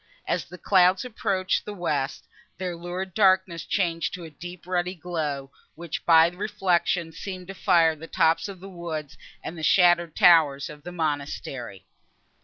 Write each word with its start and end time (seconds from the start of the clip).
As 0.25 0.45
the 0.45 0.57
clouds 0.57 1.05
approached 1.05 1.63
the 1.63 1.75
west, 1.75 2.25
their 2.57 2.75
lurid 2.75 3.13
darkness 3.13 3.63
changed 3.63 4.15
to 4.15 4.23
a 4.23 4.31
deep 4.31 4.65
ruddy 4.65 4.95
glow, 4.95 5.51
which, 5.75 6.03
by 6.07 6.25
reflection, 6.29 7.11
seemed 7.11 7.45
to 7.49 7.53
fire 7.53 7.95
the 7.95 8.07
tops 8.07 8.47
of 8.47 8.61
the 8.61 8.67
woods 8.67 9.15
and 9.43 9.55
the 9.55 9.61
shattered 9.61 10.15
towers 10.15 10.71
of 10.71 10.81
the 10.81 10.91
monastery. 10.91 11.85